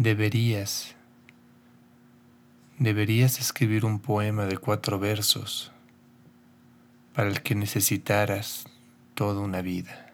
Deberías, 0.00 0.94
deberías 2.78 3.40
escribir 3.40 3.84
un 3.84 3.98
poema 3.98 4.46
de 4.46 4.56
cuatro 4.56 5.00
versos 5.00 5.72
para 7.14 7.28
el 7.28 7.42
que 7.42 7.56
necesitaras 7.56 8.66
toda 9.16 9.40
una 9.40 9.60
vida. 9.60 10.12